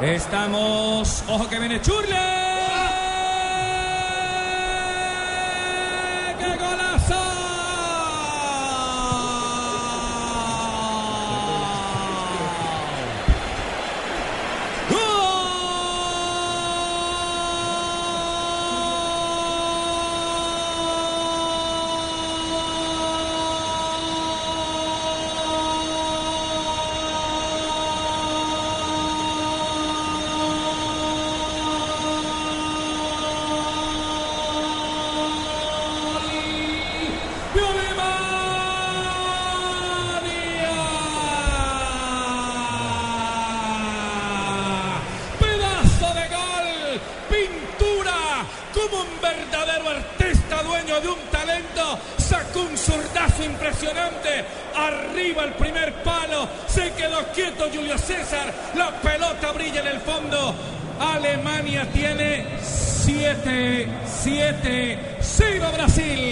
Estamos. 0.00 1.24
Ojo 1.26 1.48
que 1.48 1.58
viene 1.58 1.80
Churle. 1.80 2.57
Un 49.08 49.20
verdadero 49.20 49.88
artista 49.88 50.62
dueño 50.62 51.00
de 51.00 51.08
un 51.08 51.18
talento, 51.30 51.98
sacó 52.18 52.60
un 52.60 52.76
zurdazo 52.76 53.42
impresionante, 53.42 54.44
arriba 54.74 55.44
el 55.44 55.52
primer 55.52 55.94
palo, 56.02 56.48
se 56.66 56.92
quedó 56.92 57.26
quieto 57.34 57.68
Julio 57.72 57.98
César, 57.98 58.52
la 58.74 58.90
pelota 59.00 59.52
brilla 59.52 59.80
en 59.80 59.86
el 59.88 60.00
fondo, 60.00 60.54
Alemania 61.00 61.86
tiene 61.92 62.46
7, 62.62 63.88
7, 64.04 64.98
0 65.20 65.66
Brasil. 65.74 66.27